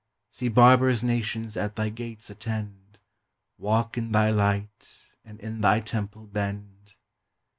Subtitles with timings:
[0.31, 2.97] See barbarous nations at thy gates attend,
[3.59, 6.95] Walk in thy light, and in thy temple bend!